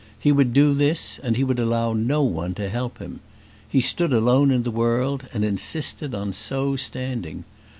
[0.17, 3.19] He would do this, and he would allow no one to help him.
[3.69, 7.43] He stood alone in the world, and insisted on so standing.